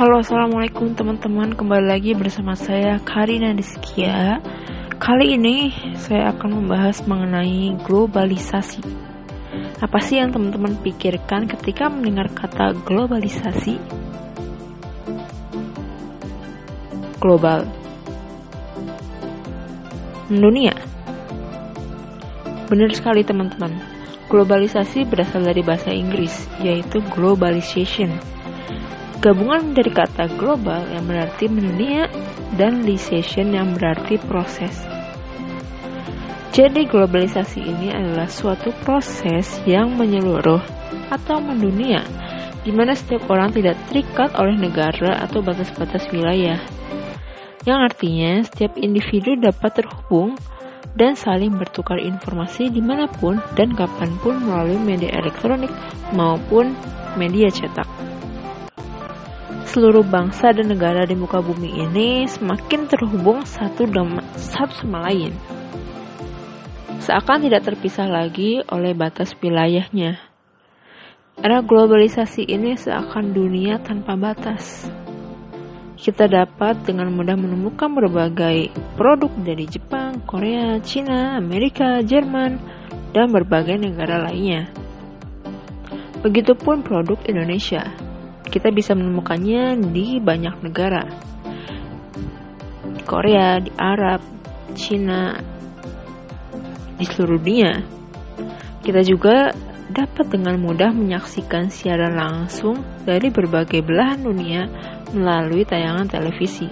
Halo 0.00 0.24
assalamualaikum 0.24 0.96
teman-teman. 0.96 1.52
Kembali 1.52 1.84
lagi 1.84 2.16
bersama 2.16 2.56
saya 2.56 2.96
Karina 3.04 3.52
Diskia. 3.52 4.40
Kali 4.96 5.36
ini 5.36 5.76
saya 6.00 6.32
akan 6.32 6.56
membahas 6.56 7.04
mengenai 7.04 7.76
globalisasi. 7.84 8.80
Apa 9.76 10.00
sih 10.00 10.16
yang 10.16 10.32
teman-teman 10.32 10.80
pikirkan 10.80 11.44
ketika 11.52 11.92
mendengar 11.92 12.32
kata 12.32 12.72
globalisasi? 12.88 13.76
Global. 17.20 17.68
Mendunia 20.32 20.80
Benar 22.72 22.88
sekali 22.96 23.20
teman-teman. 23.20 23.76
Globalisasi 24.32 25.04
berasal 25.04 25.44
dari 25.44 25.60
bahasa 25.60 25.92
Inggris 25.92 26.48
yaitu 26.64 27.04
globalization 27.12 28.16
Gabungan 29.20 29.76
dari 29.76 29.92
kata 29.92 30.32
global 30.40 30.80
yang 30.96 31.04
berarti 31.04 31.44
mendunia 31.44 32.08
dan 32.56 32.80
lisation 32.88 33.52
yang 33.52 33.76
berarti 33.76 34.16
proses. 34.16 34.72
Jadi 36.56 36.88
globalisasi 36.88 37.60
ini 37.60 37.92
adalah 37.92 38.32
suatu 38.32 38.72
proses 38.80 39.60
yang 39.68 39.92
menyeluruh 39.92 40.64
atau 41.12 41.36
mendunia 41.36 42.00
di 42.64 42.72
mana 42.72 42.96
setiap 42.96 43.28
orang 43.28 43.52
tidak 43.52 43.76
terikat 43.92 44.32
oleh 44.40 44.56
negara 44.56 45.20
atau 45.20 45.44
batas-batas 45.44 46.08
wilayah. 46.08 46.56
Yang 47.68 47.92
artinya 47.92 48.40
setiap 48.48 48.72
individu 48.80 49.36
dapat 49.36 49.84
terhubung 49.84 50.40
dan 50.96 51.12
saling 51.12 51.60
bertukar 51.60 52.00
informasi 52.00 52.72
di 52.72 52.80
mana 52.80 53.04
pun 53.04 53.36
dan 53.52 53.76
kapan 53.76 54.16
pun 54.24 54.40
melalui 54.40 54.80
media 54.80 55.12
elektronik 55.12 55.68
maupun 56.16 56.72
media 57.20 57.52
cetak 57.52 58.09
seluruh 59.70 60.02
bangsa 60.02 60.50
dan 60.50 60.66
negara 60.66 61.06
di 61.06 61.14
muka 61.14 61.38
bumi 61.38 61.86
ini 61.86 62.26
semakin 62.26 62.90
terhubung 62.90 63.46
satu, 63.46 63.86
satu 64.34 64.74
sama 64.74 65.06
lain. 65.06 65.30
Seakan 66.98 67.46
tidak 67.46 67.70
terpisah 67.70 68.10
lagi 68.10 68.58
oleh 68.66 68.98
batas 68.98 69.30
wilayahnya. 69.38 70.18
Era 71.38 71.62
globalisasi 71.62 72.50
ini 72.50 72.74
seakan 72.74 73.30
dunia 73.30 73.78
tanpa 73.78 74.18
batas. 74.18 74.90
Kita 75.94 76.26
dapat 76.26 76.82
dengan 76.82 77.14
mudah 77.14 77.38
menemukan 77.38 77.94
berbagai 77.94 78.74
produk 78.98 79.30
dari 79.38 79.70
Jepang, 79.70 80.18
Korea, 80.26 80.82
Cina, 80.82 81.38
Amerika, 81.38 82.02
Jerman, 82.02 82.58
dan 83.14 83.30
berbagai 83.30 83.78
negara 83.78 84.26
lainnya. 84.26 84.66
Begitupun 86.20 86.84
produk 86.84 87.16
Indonesia 87.24 88.09
kita 88.50 88.74
bisa 88.74 88.98
menemukannya 88.98 89.78
di 89.94 90.18
banyak 90.18 90.60
negara. 90.60 91.06
Di 92.90 93.02
Korea, 93.06 93.62
di 93.62 93.70
Arab, 93.78 94.20
Cina, 94.74 95.38
di 96.98 97.04
seluruh 97.06 97.38
dunia. 97.38 97.72
Kita 98.82 99.00
juga 99.06 99.54
dapat 99.90 100.26
dengan 100.30 100.58
mudah 100.58 100.90
menyaksikan 100.90 101.70
siaran 101.70 102.14
langsung 102.14 102.82
dari 103.06 103.30
berbagai 103.30 103.82
belahan 103.82 104.22
dunia 104.22 104.66
melalui 105.14 105.66
tayangan 105.66 106.06
televisi. 106.06 106.66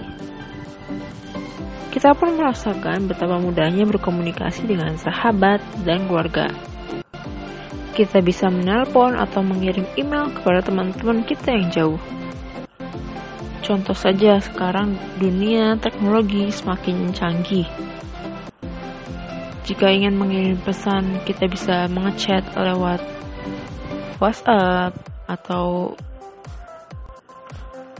Kita 1.88 2.14
pun 2.14 2.38
merasakan 2.38 3.10
betapa 3.10 3.42
mudahnya 3.42 3.82
berkomunikasi 3.88 4.70
dengan 4.70 4.94
sahabat 4.94 5.58
dan 5.82 6.06
keluarga 6.06 6.46
kita 7.98 8.22
bisa 8.22 8.46
menelpon 8.46 9.18
atau 9.18 9.42
mengirim 9.42 9.82
email 9.98 10.30
kepada 10.30 10.62
teman-teman 10.62 11.26
kita 11.26 11.50
yang 11.50 11.66
jauh. 11.74 12.00
Contoh 13.66 13.98
saja 13.98 14.38
sekarang 14.38 14.94
dunia 15.18 15.74
teknologi 15.82 16.46
semakin 16.54 17.10
canggih. 17.10 17.66
Jika 19.66 19.90
ingin 19.90 20.14
mengirim 20.14 20.56
pesan, 20.62 21.26
kita 21.26 21.50
bisa 21.50 21.90
mengechat 21.90 22.46
lewat 22.54 23.02
WhatsApp 24.22 24.94
atau 25.26 25.98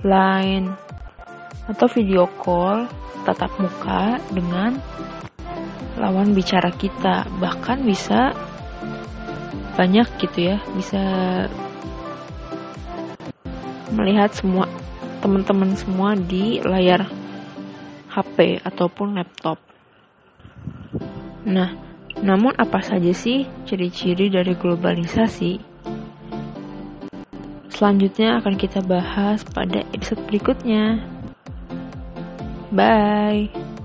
Line 0.07 0.71
atau 1.67 1.91
video 1.91 2.31
call 2.39 2.87
tatap 3.27 3.51
muka 3.59 4.23
dengan 4.31 4.79
lawan 5.99 6.33
bicara 6.33 6.71
kita, 6.71 7.27
bahkan 7.43 7.83
bisa 7.83 8.31
banyak 9.79 10.11
gitu 10.19 10.51
ya 10.51 10.59
bisa 10.75 10.99
melihat 13.95 14.35
semua 14.35 14.67
teman-teman 15.23 15.79
semua 15.79 16.19
di 16.19 16.59
layar 16.67 17.07
HP 18.11 18.59
ataupun 18.67 19.15
laptop. 19.15 19.63
Nah, 21.47 21.71
namun 22.19 22.51
apa 22.59 22.83
saja 22.83 23.15
sih 23.15 23.47
ciri-ciri 23.63 24.27
dari 24.27 24.59
globalisasi? 24.59 25.63
Selanjutnya 27.71 28.43
akan 28.43 28.59
kita 28.59 28.83
bahas 28.83 29.47
pada 29.47 29.87
episode 29.95 30.19
berikutnya. 30.27 30.99
Bye. 32.75 33.78